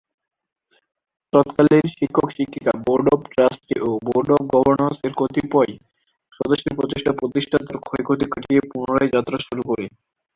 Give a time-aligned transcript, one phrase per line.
[1.33, 5.71] তৎকালীন শিক্ষক-শিক্ষিকা, board of trustee ও বোর্ড অব গভর্নরস-এর কতিপয়
[6.33, 9.85] সদস্যের প্রচেষ্টায় প্রতিষ্ঠান তার ক্ষয়ক্ষতি কাটিয়ে পুনরায় যাত্রা শুরু করে।